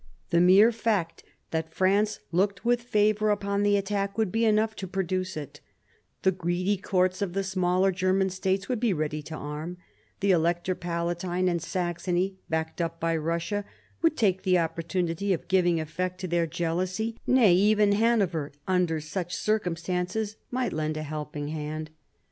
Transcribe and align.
The 0.31 0.41
mere 0.41 0.71
fact 0.71 1.21
90 1.21 1.25
MARIA 1.27 1.29
THERESA 1.29 1.29
chap, 1.29 1.51
v 1.67 1.69
that 1.69 1.75
France 1.75 2.19
looked 2.31 2.65
with 2.65 2.81
favour 2.81 3.29
upon 3.29 3.61
the 3.61 3.77
attack 3.77 4.17
would 4.17 4.31
be 4.31 4.45
enough 4.45 4.75
to 4.77 4.87
produce 4.87 5.37
it 5.37 5.61
The 6.23 6.31
greedy 6.31 6.77
courts 6.77 7.21
of 7.21 7.33
the 7.33 7.43
smaller 7.43 7.91
German 7.91 8.31
states 8.31 8.67
would 8.67 8.79
be 8.79 8.93
ready 8.93 9.21
to 9.21 9.35
arm; 9.35 9.77
the 10.19 10.31
Elector 10.31 10.73
Palatine 10.73 11.47
and 11.47 11.61
Saxony, 11.61 12.39
backed 12.49 12.81
up 12.81 12.99
by 12.99 13.15
Kussia, 13.15 13.63
would 14.01 14.17
take 14.17 14.41
the 14.41 14.57
opportunity 14.57 15.33
of 15.33 15.47
giving 15.47 15.79
effect 15.79 16.19
to 16.21 16.27
their 16.27 16.47
jealousy; 16.47 17.15
nay, 17.27 17.53
even 17.53 17.91
Hanover, 17.91 18.51
under 18.67 18.99
such 19.01 19.35
circumstances, 19.35 20.35
might 20.49 20.73
lend 20.73 20.97
a 20.97 21.03
helping 21.03 21.49
hand. 21.49 21.91